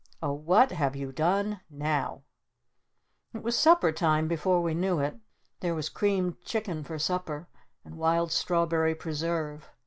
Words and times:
Oh, 0.19 0.33
what 0.33 0.71
have 0.71 0.95
you 0.95 1.11
done 1.11 1.61
now?" 1.69 2.23
It 3.35 3.43
was 3.43 3.55
Supper 3.55 3.91
Time 3.91 4.27
before 4.27 4.59
we 4.59 4.73
knew 4.73 4.97
it. 4.97 5.19
There 5.59 5.75
was 5.75 5.89
creamed 5.89 6.41
chicken 6.43 6.83
for 6.83 6.97
supper. 6.97 7.47
And 7.85 7.99
wild 7.99 8.31
strawberry 8.31 8.95
preserve. 8.95 9.69